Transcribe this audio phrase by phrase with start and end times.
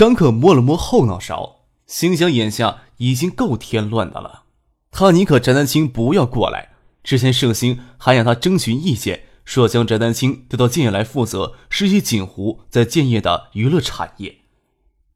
[0.00, 4.44] 张可摸了摸后脑勺，心想：眼下已经够添乱的了。
[4.90, 6.70] 他宁可翟丹青不要过来。
[7.04, 14.38] 之前盛兴还让他征询意见，说将翟丹青调到建业来负责实习锦湖在建业的娱乐产业。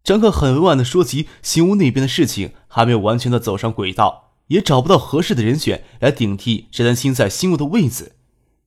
[0.03, 8.17] 张可很委婉的说及新屋那边的事情还没有完全的走上轨道，也找不到合适的人选来顶替翟丹青在新屋的位子。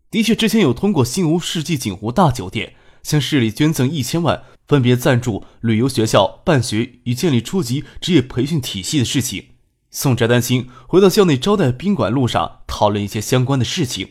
[0.09, 2.73] 的确，之前有通过新屋世纪锦湖大酒店
[3.07, 4.43] 向市里捐赠一千万。
[4.67, 9.45] 分别赞助旅游学校办学与建立初级职业培训体系的事情。
[9.89, 14.09] 送翟丹青回到校内招待宾馆路上，讨论一些相关的事情，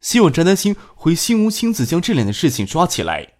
[0.00, 3.32] 希望翟丹青回新屋亲自将这两件事情抓起来，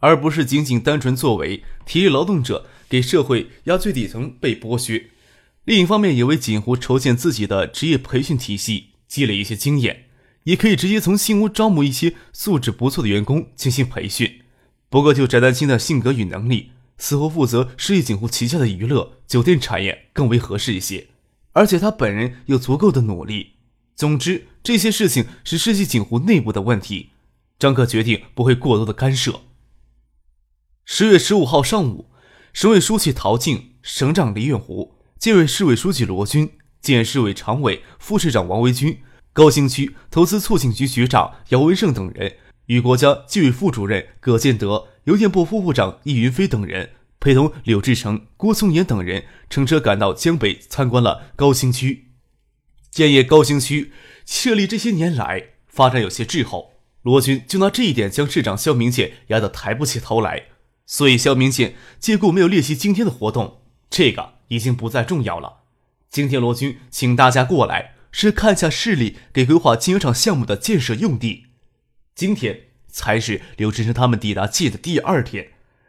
[0.00, 5.10] 而不是仅仅单纯作为体力劳动者给社会压最底层被剥削。
[5.64, 10.06] 另一方面，也为锦湖筹建自己的职业培训体系积累一些经验，
[10.44, 14.42] 也可以直接从新屋招募一些素质不错的员工进行培训。
[14.88, 21.08] 不过，就翟丹青的性格与能力，似乎负责世纪锦湖旗下的娱乐酒店产业更为合适一些。
[21.52, 23.52] 而且他本人有足够的努力。
[23.94, 27.10] 总之，这些事情是世纪锦湖内部的问题，
[27.58, 29.42] 张克决定不会过多的干涉。
[30.84, 32.10] 十月十五号上午，
[32.52, 39.00] 省委书记陶静、省长李远湖、建委市委书记罗军、建市委常委、副市长王维军、
[39.32, 42.36] 高新区投资促进局局长姚文胜等人。
[42.66, 52.12] 与国家纪委副主任葛建德、邮电部副部长易云飞等人，陪同柳志成、郭松岩等人乘车赶到江北，参观了高新区。
[52.90, 53.92] 建业高新区
[54.24, 60.44] 设立这些年来发展有些滞后，罗军就拿这一点将市长肖明建压得抬不起头来。
[60.86, 65.62] 所以肖明建借故没有列席今天的活动，这个已经不再重要了。
[66.08, 71.46] 今天罗军请大家过来，是看下市里给规划金圆厂项目的建设用地。
[72.14, 75.48] 今天才是刘志成他们抵达界的第二天，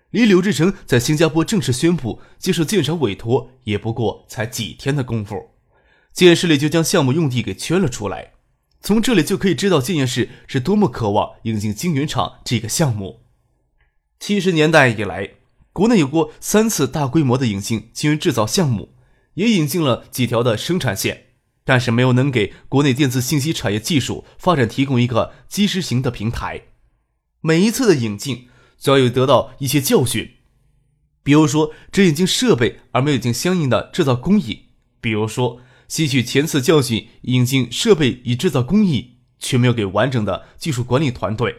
[0.09, 5.51] 离刘志成在新加坡正式宣布接受建厂委托也不过才几天的功夫，
[6.13, 8.31] 建市里就将项目用地给圈了出来。
[8.81, 13.22] 从这里就可以知道建业市是多么渴望引进晶圆厂这个项目。
[14.19, 15.31] 七十年代以来，
[15.72, 18.95] 国内有过三次大规模的引进晶圆制造项目，
[19.35, 21.33] 也引进了几条的生产线。
[21.66, 26.63] 但是没有能给国内电子信息产业技术发展提供一个基石型的平台。
[27.40, 28.50] 每一次的引进，
[28.84, 30.31] 都要有得到一些教训，
[31.23, 34.69] 比如说只引进设备而没有进相应的制造工艺；
[35.00, 41.52] 比如说吸取前次教训，引进设备与制造工艺，却没有给完整的技术管理团队；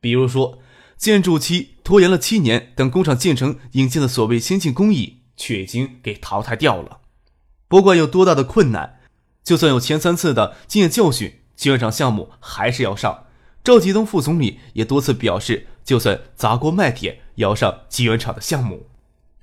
[0.00, 0.58] 比如说
[0.96, 7.00] 建筑期拖延了七年，等工厂建成引进的所谓先进工艺，却已经给淘汰掉了。
[7.68, 8.95] 不管有多大的困难。
[9.46, 13.26] 就算有前三次的经验教训，晶圆厂项目还是要上。
[13.62, 18.88] 赵继东副总理也多次表示，就算砸锅卖铁也要上晶圆厂的项目。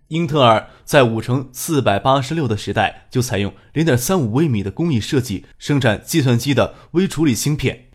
[0.10, 7.86] 英特尔在五乘四百八十六的时代就采用零点三五微米的工艺设计生产计算机的微处理芯片，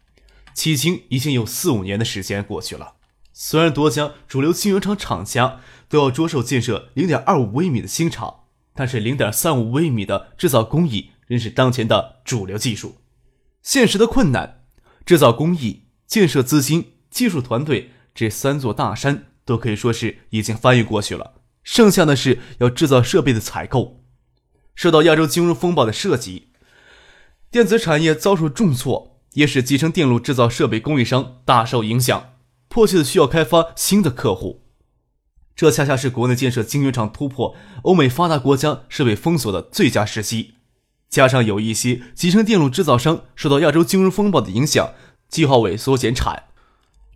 [0.56, 2.94] 迄今已经有四五年的时间过去了。
[3.34, 5.60] 虽然多家主流晶圆厂厂家
[5.90, 11.10] 都要着手建设零点二五微米的新厂，但是零点三五微米的制造工艺。
[11.28, 12.96] 仍是当前的主流技术。
[13.62, 14.64] 现实的困难，
[15.06, 21.34] 制造工艺、建设资金、技术团队这三座大山都可以说是已经翻越过去了。
[21.62, 24.02] 剩下的是要制造设备的采购。
[24.74, 26.48] 受到亚洲金融风暴的涉及，
[27.50, 32.34] 电子产业遭受重挫，也使集成电路制造设备供应商大受影响，
[32.68, 34.64] 迫切的需要开发新的客户。
[35.54, 40.54] 这恰恰是国内建设晶圆厂突破欧美发达国家设备封锁的最佳时机。
[41.08, 44.92] 加上有一些集成电路制造商受到亚洲金融风暴的影响，
[45.28, 46.44] 计划萎缩减产。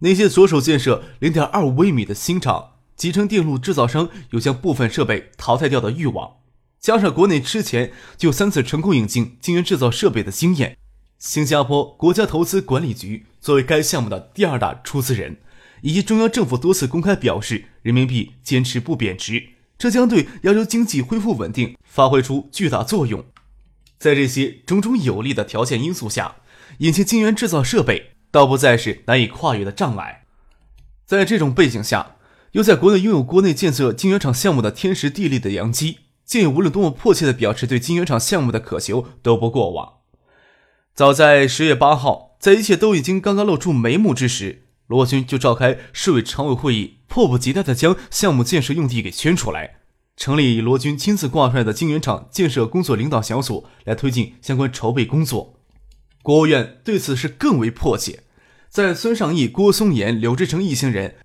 [0.00, 6.36] 那些着手建设零点二五微米的新厂，集成电路制造商有将部分设备淘汰掉的欲望。
[6.80, 10.76] 加上国内之前就三次成功引进晶圆制造设备的经验，
[11.18, 15.36] 新加坡国家投资管理局作为该项目的第二大出资人，
[15.82, 23.24] 以及中央政府多次公开表示人民币坚持不贬值，这将对亚洲经济恢复稳定发挥出巨大作用。
[24.02, 26.34] 在这些种种有利的条件因素下，
[26.78, 30.24] 引进晶圆制造设备倒不再是难以跨越的障碍。
[31.06, 32.16] 在这种背景下，
[32.50, 39.98] 又在国内拥有国内建设晶圆厂项目的天时地利的良机，建业无论多么迫切的表示对金圆厂项目的渴求都不过往。
[40.96, 49.76] 早在十月八号，在一切都已经刚刚露出眉目之时，罗军就召开市委常委会议，迫不及待的将项目建设用地给圈出来，
[50.16, 55.54] 成立以罗军亲自挂帅的金圆厂建设工作领导小组来推进相关筹备工作。
[56.22, 58.22] 国务院对此是更为迫切，
[58.68, 61.16] 在孙尚义、郭松岩、柳志成一行人。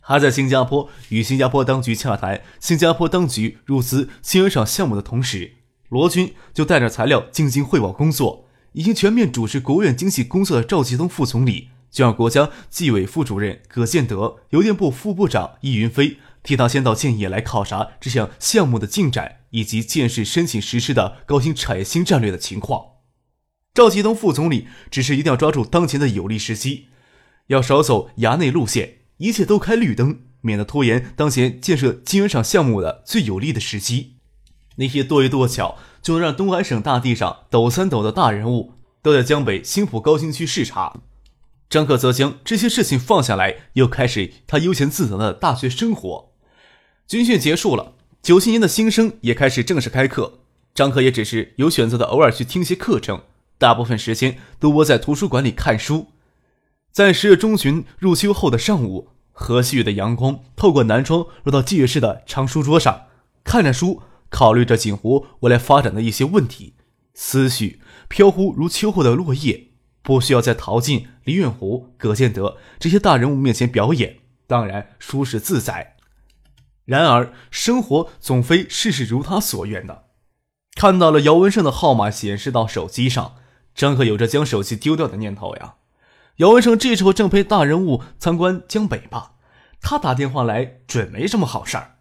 [0.00, 5.52] 还在新加坡与新加坡当局洽谈新加坡当局入资新源厂项目的同时，
[5.88, 8.46] 罗军就带着材料进京汇报工作。
[8.72, 22.86] 已经全面主持国务院经济工作的赵其东副总理，就让国家纪委副主任葛建德、邮电部副部长易云飞替他先到建业来考察这项项目的进展以及建设申请实施的高新产业新战略的情况。
[23.72, 26.88] 赵其东副总理只是一定要抓住当前的有利时机，
[27.48, 28.98] 要少走衙内路线。
[29.18, 34.16] 一切都开绿灯，免得拖延当前建设金圆厂项目的最有利的时机。
[34.76, 38.72] 那些多一多巧就能让东海省大地上抖三抖的大人物，
[39.02, 41.02] 都在江北新浦高新区视察。
[41.68, 46.29] 张克则将这些事情放下来，又开始他悠闲自得的大学生活。
[47.10, 50.42] 军训结束了，九七年的新生也开始正式开课。
[50.72, 53.22] 张可也只是有选择的偶尔去听些课程，
[53.58, 56.06] 大部分时间都窝在图书馆里看书。
[56.92, 63.06] 在十月中旬入秋后的上午，和煦的阳光透过南窗落到季月室的长书桌上，
[63.42, 66.74] 看着书，考虑着锦湖未来发展的一些问题，
[67.14, 69.70] 思绪飘忽如秋后的落叶。
[70.02, 75.96] 不需要在陶静、李远湖、葛建德这些大人物面前表演，当然舒适自在。
[76.90, 80.06] 然而，生活总非事事如他所愿的。
[80.74, 83.36] 看到了姚文胜的号码显示到手机上，
[83.76, 85.76] 张可有着将手机丢掉的念头呀。
[86.38, 89.34] 姚文胜这时候正陪大人物参观江北吧，
[89.80, 91.98] 他打电话来准没什么好事儿。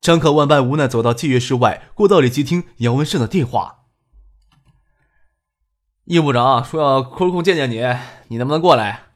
[0.00, 3.80] 张可万般无奈，走到妓院室外过道里接听姚文胜的电话。
[6.04, 7.84] 易部长说要抽空见见你，
[8.28, 9.08] 你能不能过来？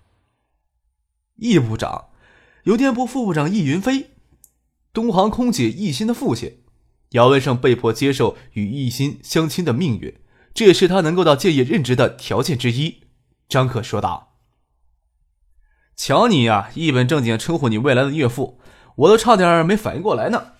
[1.37, 2.11] 易部长，
[2.65, 4.11] 邮电部副部长易云飞，
[4.93, 6.59] 东航空姐一心的父亲。
[7.11, 10.15] 姚文胜被迫接受与一心相亲的命运，
[10.55, 13.01] 这也是他能够到建业任职的条件之一。
[13.49, 14.37] 张可说道。
[15.97, 18.61] 瞧你呀，一本正经称呼你未来的岳父，
[18.95, 20.53] 我都差点没反应过来呢。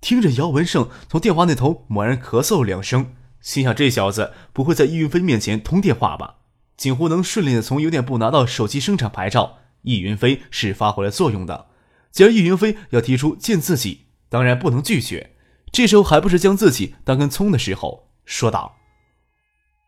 [0.00, 6.36] 听着姚文胜从电话那头猛然咳嗽两声，心想这小子不会在易云飞面前通电话吧？
[6.76, 11.66] 几乎能顺利的从邮电部拿到手机生产牌照，易云飞是发挥了作用的。
[12.10, 15.36] 既然易云飞要提出见自己，当然不能拒绝。
[15.70, 18.76] 这时候还不是将自己当根葱的时候，说道：“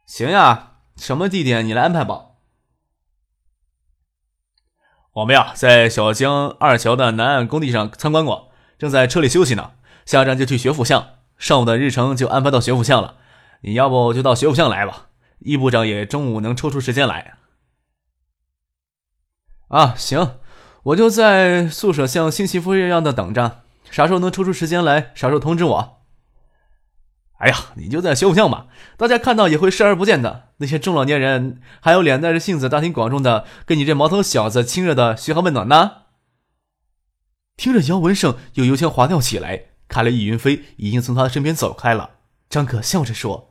[0.07, 2.27] 行呀，什么地点你来安排吧。”
[5.15, 9.73] 我们呀，在小江二桥的南岸工地上参观过，正在车里休息呢。
[10.07, 13.19] 下站就去学府巷，上午的日程就安排到学府巷了。
[13.63, 15.09] 你要不就到学府巷来吧？
[15.41, 17.39] 易部长也中午能抽出时间来。
[19.69, 20.40] 啊，行，
[20.85, 25.99] 我就在宿舍像新媳妇一样的等着，啥时候能抽出时间来，啥时候通知我。
[27.39, 28.67] 哎呀，你就在学府巷吧，
[28.97, 30.49] 大家看到也会视而不见的。
[30.59, 35.93] 那些中老年人还有脸带着性子大庭广众的跟你这毛头小子亲热的嘘寒问暖呢。
[37.57, 42.11] 听着，姚文胜又油腔滑调起来，看来易云飞已经从他身边走开了。
[42.49, 43.51] 张可笑着说：“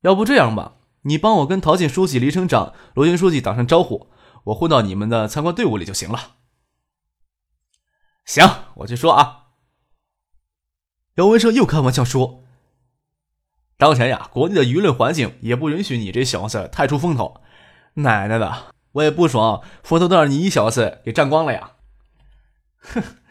[0.00, 4.08] 要不这样吧，你帮我跟陶建书记、李省长、罗军书记打声招呼，
[4.44, 6.36] 我混到你们的参观队伍里就行了。”
[8.24, 9.48] 行，我去说啊。
[11.16, 12.44] 姚文胜又开玩笑说
[13.76, 17.42] ：“当前呀，国内的舆论环境也不允许你这小子太出风头。
[17.94, 21.72] 奶奶的，我也不爽，风头都让你一小子给占光了呀！”
[22.80, 23.02] 哼。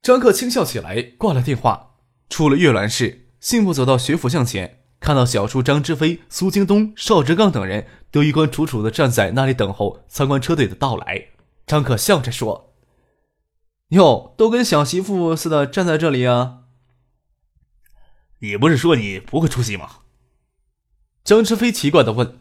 [0.00, 1.96] 张克轻笑起来，挂了电话，
[2.30, 11.26] 出了阅览室，信步走到学府巷前，看到小叔张之飞、苏京东、邵志刚等人都衣冠楚楚的站在那里等候参观车队的到来。
[11.66, 12.74] 张可笑着说。
[13.88, 16.58] 哟，都跟小媳妇似的站在这里啊！
[18.40, 19.88] 你不是说你不会出席吗？
[21.24, 22.38] 张志飞奇怪的问。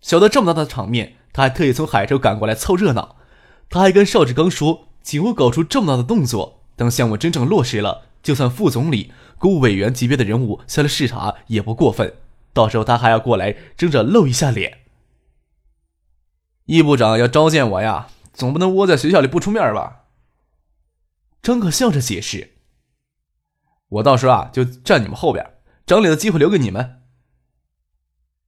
[0.00, 3.16] 晓得这么大的场面，他还特意从海州赶过来凑热闹。
[3.68, 12.14] 他还跟邵志刚说，锦湖搞出这么大的动作，等项目真正落实了，就算副总理、国务委员级别的人物下来视察也不过分。
[12.52, 14.78] 到时候他还要过来争着露一下脸。
[16.64, 20.06] 易部长要召见我呀，总不能窝在学校里不出面吧？
[21.42, 22.54] 张可笑着解释
[23.88, 25.44] ：“我到时候啊，就站你们后边，
[25.86, 27.02] 长脸的机会留给你们。”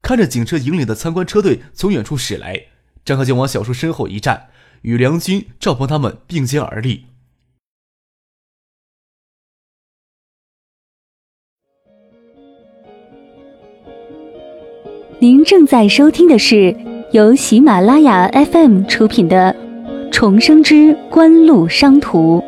[0.02, 2.66] 看着警车引领的参观车队从远处驶来，
[3.04, 4.48] 张可就往小叔身后一站，
[4.82, 7.06] 与梁军、赵鹏他们并肩而立。
[15.20, 16.76] 您正在收听的是
[17.10, 19.52] 由喜马拉雅 FM 出品的
[20.12, 22.38] 《重生之官路商途》。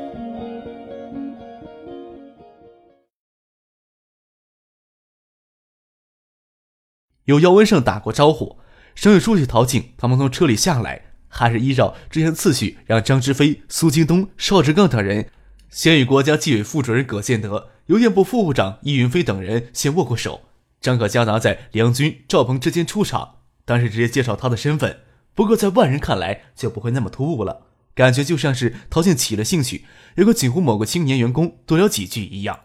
[7.25, 8.59] 有姚文胜打过招呼，
[8.95, 15.29] 省委书记陶静他们从车里下来，还是依照之前次序，让张之飞、苏京东、邵志刚等人
[15.71, 20.43] 先与国家纪委副主任葛建德、邮电部副部长易云飞等人先握过手。
[20.81, 25.01] 张可夹杂在梁军、赵鹏之间出场，当时直接介绍他的身份。
[25.35, 29.85] 不过在外人看来就不会那么突兀了，感觉就像是陶静起了兴趣，
[30.17, 32.61] 有个几乎某个青年员工多聊几句一样。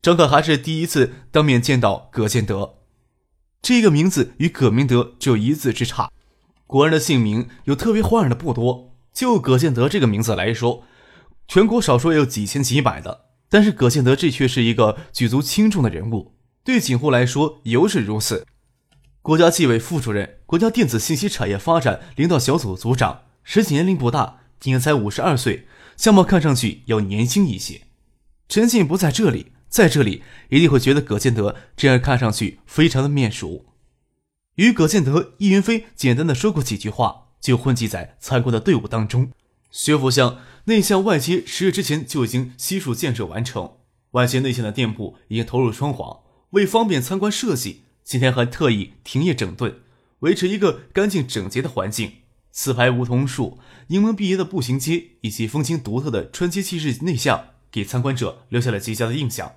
[0.00, 2.76] 张可还是第一次当面见到葛建德，
[3.60, 6.10] 这个名字与葛明德只有一字之差。
[6.68, 10.84] 国人的姓名有特别花样的不多，就葛建德这个名字来说，
[11.48, 16.35] 全国少说也有几千几百的，但是葛建德这却是一个举足轻重的人物。
[16.66, 18.44] 对锦湖来说尤是如此。
[19.22, 27.82] 国家纪委副主任、国家电子信息产业发展领导小组组长，实际年龄不大，今年才五十二岁，相貌看上去要年轻一些。
[28.48, 33.66] 陈信不在这里，在这里一定会觉得葛建德这样看上去非常的面熟。
[34.56, 39.30] 与葛建德、易云飞简单的说过几句话，就混迹在参观的队伍当中。
[39.70, 43.74] 学府巷内巷外街十月之前就已经悉数建设完成，
[44.10, 46.25] 外街内巷的店铺已经投入装潢。
[46.50, 49.80] 为方便参观设计，今天还特意停业整顿，
[50.20, 52.12] 维持一个干净整洁的环境。
[52.52, 59.56] 四排梧桐树、柠檬碧叶的步行街以及风情独特的川街气质内巷，给参观者留下了极佳的印象。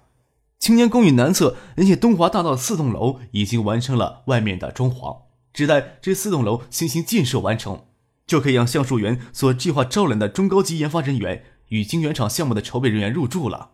[0.57, 5.21] 青年公寓南侧连接东华大道的四栋楼已经完成了外面的装潢，
[5.53, 7.85] 只待这四栋楼新型建设完成，
[8.27, 13.71] 就可以让橡树园所计划招揽的中高级研发人员与晶圆厂项目的筹备人员入住了。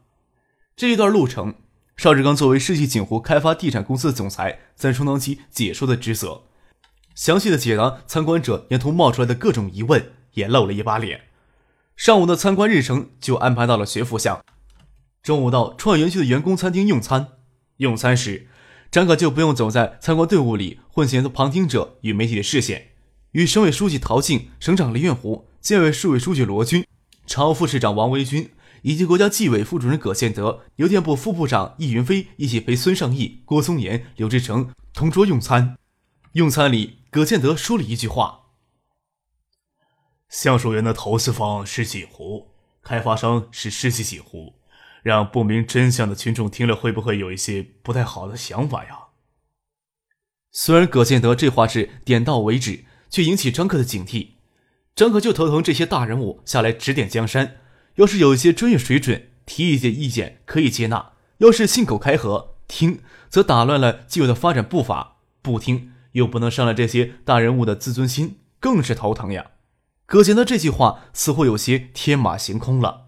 [0.75, 1.55] 这一段路程。
[1.97, 6.43] 邵志刚作为世纪锦湖开发地产公司的总裁，在充当起解说的职责，
[7.15, 11.21] 详细的解答参观者沿途冒出来的各种疑问，也露了一把脸。
[11.95, 14.43] 上午的参观日程就安排到了学府巷，
[15.23, 17.29] 中午到创业园区的员工餐厅用餐。
[17.77, 18.47] 用餐时，
[18.91, 22.89] 张可就不用走在参观队伍里，混淆旁听者与媒体的视线，
[23.31, 26.85] 与省委书记陶静、省长李远湖、建委市委书记罗军、
[27.25, 28.51] 常务副市长王维军。
[28.85, 35.75] 以及国家纪委副主任葛建德、邮电部副部长易云飞一起陪孙尚义、郭松岩、刘志成同桌用餐。
[36.33, 38.41] 用餐里，葛建德说了一句话
[40.29, 42.51] ：“橡树园的投资方是锦湖，
[42.83, 44.53] 开发商是世纪锦湖，
[45.01, 48.99] 让不明真相的群众听了会不会有一些不太好的想法呀？”
[50.53, 54.33] 虽然葛建德这话是点到为止，却引起张克的警惕。
[54.93, 57.61] 张克就头疼这些大人物下来指点江山。
[57.95, 62.99] 要是有一些专业水准，提一些意见可以接纳；要是信口开河，听
[63.29, 69.51] 则打乱了既有的发展步伐；不听又不能伤了这些大人物的自尊心，更是头疼呀。
[70.05, 73.07] 葛建德这句话似乎有些天马行空了，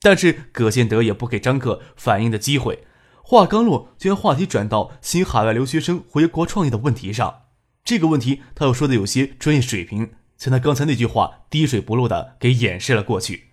[0.00, 2.84] 但是葛建德也不给张克反应的机会，
[3.22, 7.42] 话刚落，就将话题转到新海外留学生回国创业的问题上。
[7.82, 13.47] 这个问题他又说的有些专业水平，将他刚才那句话滴水不漏的给掩饰了过去。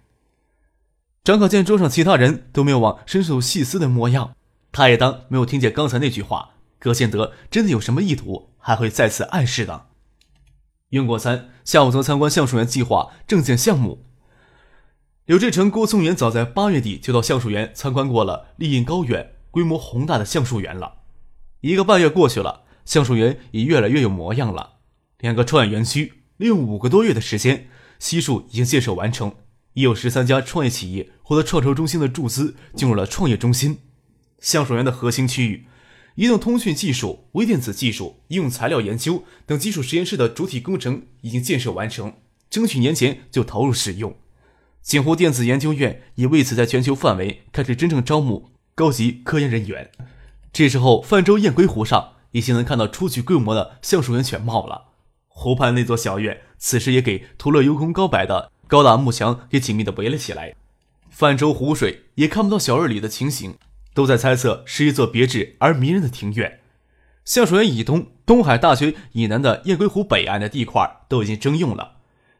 [1.26, 4.36] 张可见桌上其他人都没有往深处细思的模样，
[4.72, 6.52] 他也当没有听见刚才那句话。
[6.78, 9.88] 葛建德真的有什么意图，还会再次暗示的。
[10.90, 14.06] 用过餐，下午则参观橡树园计划证件项目。
[15.26, 20.98] 柳志成、郭松元早在八月底就到橡树园参观过了，立印高远、规模宏大的橡树园了。
[21.62, 24.74] 一个半月过去了，橡树园已越来越有模样了。
[25.18, 27.68] 两个创业园区利用五个多月的时间，
[27.98, 29.34] 悉数已经建设完成。
[29.76, 33.80] 已有十三家创业企业获得创投中心的注资，进入了创业中心。
[34.40, 35.68] 橡树园的核心区域，
[36.16, 42.14] 移动通讯技术、微电子技术、应用材料研究等基础实验室的主体工程已经建设完成，
[42.50, 44.16] 争取年前就投入使用。
[44.82, 49.90] 锦湖电子研究院也为此在全球范围开始真正招募高级科研人员。
[50.54, 54.94] 这时候，泛舟雁归湖上已经能看到初具规模的橡树园全貌了。
[55.28, 58.52] 湖畔那座小院，此时也给图乐游空高柏的。
[58.68, 60.56] 高大木墙也紧密地围了起来，
[61.10, 63.56] 泛舟湖水也看不到小院里的情形，
[63.94, 66.60] 都在猜测是一座别致而迷人的庭院。
[67.24, 71.94] 橡树园以东、东海大学以南的雁归湖北岸的地块都已经征用了。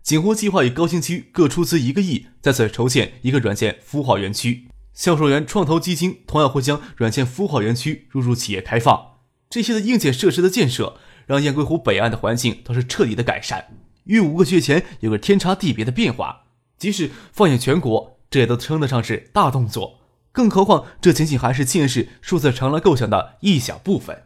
[0.04, 4.68] 锦湖计划与高新区各出资一个亿，在此筹建一个软件孵化园区。
[4.94, 9.14] 橡树园创投基金同样会将软件孵化园区入驻企业开放。
[9.50, 13.66] 这些的硬件设施的建设，让雁归湖北岸的环境都是彻底的改善。
[14.06, 16.44] 与五个月前有个天差地别的变化，
[16.78, 20.00] 即使放眼全国，这也都称得上是大动作。
[20.32, 24.24] 更何况，这仅仅还是建设数字长廊构想的一小部分。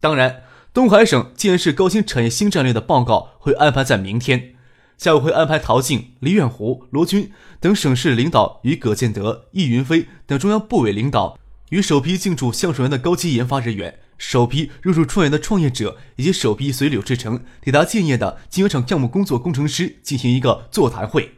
[0.00, 0.42] 当然，
[0.72, 4.54] 东海省建设高新产业新战略的报告会安排在明天
[4.96, 7.30] 下午，会安排陶静、李远湖、罗军
[7.60, 21.36] 等省市领导与葛建德、易云飞等中央部委领导与首批进驻橡树园的高级研发人员、首批入驻创园的创业者以及首批随柳志成抵达建业的晶圆厂项目工作工程师进行一个座谈会。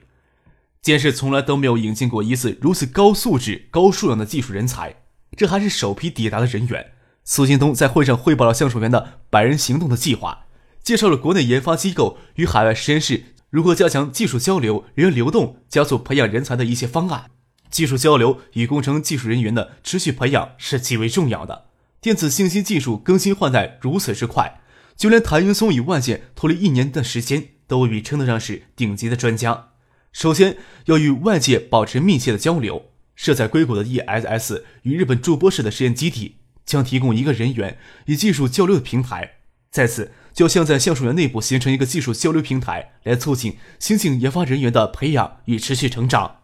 [0.83, 4.97] 建设从来都没有引进过一次如此高素质、高数量的技术人才，
[5.37, 6.91] 这还是首批抵达的人员。
[7.25, 10.47] 苏新东在会上汇报了橡树园的百人行动的计划，
[10.83, 17.27] 介绍了国内研发机构与海外实验室如何加强技术交流、人员流动、加速培养人才的一些方案。
[17.71, 21.67] 技术交流与工程技术人员的持续培养是极为重要的。
[22.02, 24.61] 电子信息技术更新换代如此之快，
[24.97, 29.68] 就连谭云松与万界脱离一年的时间，都未必称得上是顶级的专家。
[30.12, 30.56] 首先
[30.87, 32.87] 要与外界保持密切的交流。
[33.14, 39.35] 设在硅谷的 ESS 与日本筑波市的实验基地将提供一个人员与技术交流的平台。
[39.71, 46.38] 再次，就像在橡树园内部形成一个技术交流平台，来促进新进研发人员的培养与持续成长。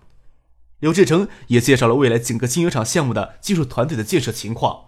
[0.78, 4.87] 刘志成也介绍了未来整个晶圆厂项目的技术团队的建设情况，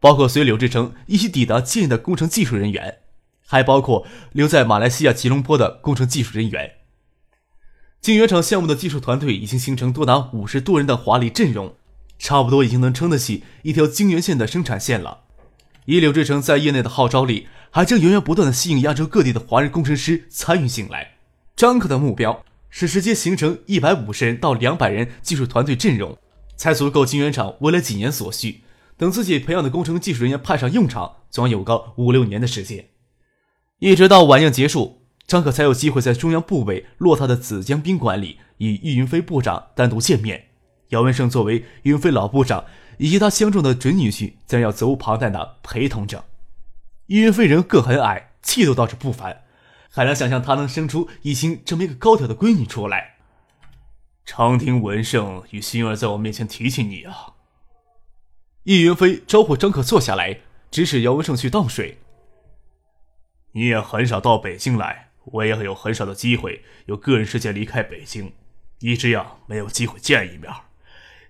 [0.00, 2.98] 包括随刘志成一起抵达建业的工程技术人员，
[3.46, 6.72] 还包括留在马来西亚吉隆坡的工程技术人员。
[8.00, 11.74] 晶圆厂项目的技术团队已经形成多达五十多人的华丽阵容，
[12.18, 15.22] 差不多已经能撑得起一条晶圆线的生产线了。
[15.86, 21.16] 以柳志成在业内的号召力，还将源源不断的吸引亚洲各地的华人工程师参与进来。
[21.56, 26.16] 张克的目标是直接形成一百五十人到两百人技术团队阵容，
[26.56, 28.60] 才足够晶圆厂未来几年所需。
[28.98, 32.88] 等自己培养的工程技术人员派上用场，将有个五六年的时间。
[33.78, 34.96] 一直到晚宴结束。
[35.28, 40.46] 张可才有机会在中央部委落榻的紫江宾馆里与易云飞部长单独见面。
[40.88, 42.64] 姚文胜作为云飞老部长
[42.96, 46.24] 以及他相中的准女婿，自然要责无旁贷的陪同着。
[47.08, 49.42] 易云飞人个很矮，气度倒是不凡，
[49.90, 53.16] 很难想象他能生出一心这么一个高挑的闺女出来。
[54.24, 57.34] 常听文胜与心儿在我面前提起你啊。
[58.68, 62.00] 易云飞招呼张可坐下来，指使姚文胜去倒水。
[63.52, 65.08] 你也很少到北京来。
[65.24, 68.34] 我也有很少的机会有个人时间离开北京，
[68.80, 70.52] 一直呀没有机会见一面。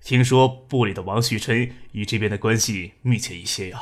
[0.02, 3.80] 听说部里的王旭琛与这边的关系密切一些呀。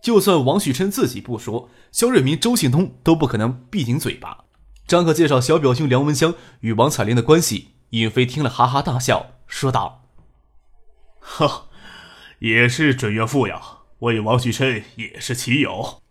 [0.00, 4.44] 就算王旭琛自己不说，肖瑞明、周庆通都不可能闭紧嘴巴。
[4.86, 10.04] 张可介绍小表兄梁文香与王彩玲的关系，尹飞听了哈哈大笑，说道
[11.18, 11.66] ：“哈，
[12.40, 13.62] 也是准岳父呀，
[14.00, 16.02] 我与王旭琛也是棋友。”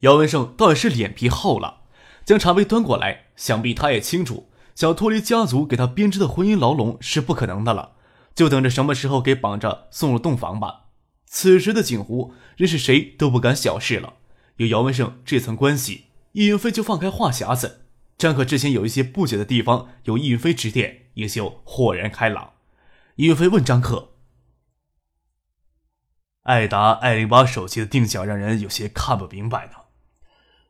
[0.00, 1.82] 姚文胜倒也是脸皮厚了，
[2.24, 3.22] 将茶杯端过来。
[3.36, 7.94] 想必他也清楚，想脱离家族给他编织的婚姻牢笼是不可能的了，
[8.34, 10.82] 就等着什么时候给绑着送入洞房吧。
[11.26, 14.14] 此时的景湖，任是谁都不敢小视了。
[14.58, 17.86] 有姚文胜这层关系，易云飞就放开话匣子。
[18.16, 22.52] 张可之前有一些不解的地方，有易云飞指点，也就豁然开朗。
[23.16, 24.10] 易云飞问张可
[26.44, 29.72] ：“爱达爱零八手机的定向让人有些看不明白呢。”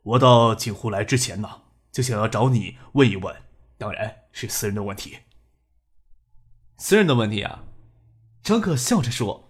[0.03, 1.61] 我到锦湖来之前呢，
[1.91, 3.35] 就想要找你问一问，
[3.77, 5.19] 当然是私人的问题。
[6.77, 7.63] 私人的问题啊，
[8.43, 9.49] 张可笑着说：“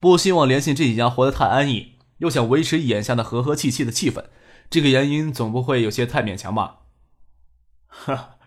[0.00, 4.24] 不希望联信这几家活得太安逸，又想维持眼下的和和气气的气氛，
[4.70, 6.82] 这个原因总不会有些太勉强吧？”
[7.88, 8.38] 哈，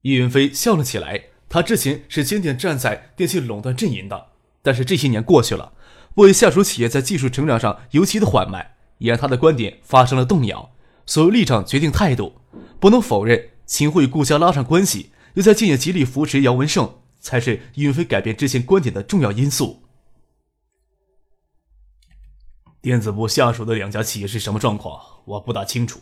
[0.00, 1.26] 易云飞笑了起来。
[1.48, 4.32] 他之前是坚定站在电信垄断阵营的，
[4.66, 5.74] 但是这些年过去了，
[6.12, 8.72] 部为下属企业在技术成长上尤其的缓慢。
[8.98, 10.72] 也让他的观点发生了动摇，
[11.04, 12.40] 所谓立场决定态度，
[12.80, 19.82] 不能否认，秦桧与顾家拉上关系，又在建业极力扶持姚文胜，才是允飞改变之前观点的重要因素。
[22.80, 26.00] 电子部下属的两家企业是什么状况，我不大清楚，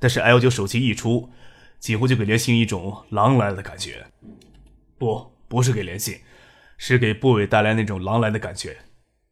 [0.00, 1.30] 但是 L 九手机一出，
[1.78, 4.06] 几乎就给联信一种狼来了的感觉。
[4.98, 6.18] 不，不是给联信，
[6.86, 8.76] 是给部委带来那种狼来的感觉。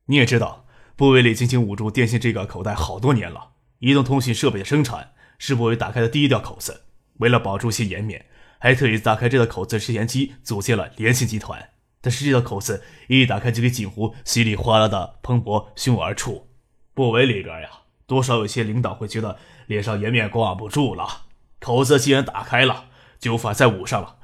[0.07, 0.65] 你也知道。
[0.97, 3.51] 部委里精心捂住电信这个口袋好多年了。
[3.81, 6.85] 移动通信设备的生产是部委打开的第一道口子，
[7.19, 8.25] 为了保住些颜面，
[8.59, 11.71] 还特意打开这道口子之前机，组建了联信集团。
[12.01, 16.49] 但是这道口子一打开，就给锦湖稀里哗啦的喷薄汹涌而出。
[16.95, 17.69] 部委里边呀，
[18.07, 21.25] 多少有些领导会觉得脸上颜面挂不住了。
[21.61, 22.87] 口子既然打开了，
[23.19, 24.17] 就无法再捂上了。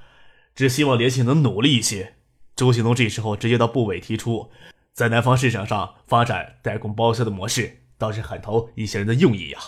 [0.54, 2.14] 只希望联信能努力一些。
[2.58, 4.50] 周兴东这时候直接到部委提出。
[4.92, 9.60] 在南方市场上发展代工包销的模式，倒是很投一些人的用意呀。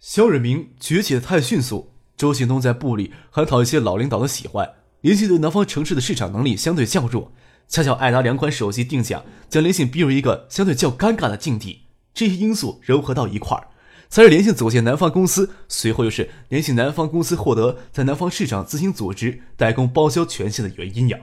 [0.00, 4.76] 肖瑞明崛起的太迅速，周信东在部里还讨一些老领导的喜欢。
[5.02, 7.30] 联系对南方城市的市场能力相对较弱，
[7.68, 11.82] 恰巧爱拿两款手机定价，将联信逼入一个相对较尴尬的境地。
[12.14, 13.68] 这些因素糅合到一块儿，
[14.08, 21.18] 才是联信走进南方公司，随后又是联信南方公司获得在南方市场自行组织代工包销权限的原因呀。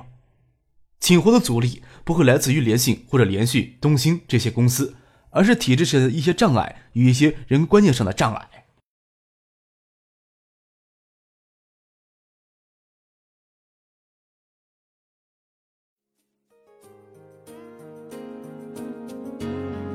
[1.00, 4.96] 请活的阻力不会来自于联信或者联讯、东兴这些公司，
[5.30, 8.50] 而是体制上的一些障碍与一些人观念上的障碍。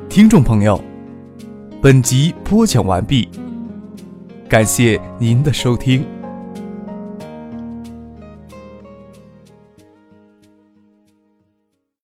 [0.09, 0.83] 听众朋友，
[1.81, 3.29] 本集播讲完毕，
[4.49, 6.20] 感谢您的收听。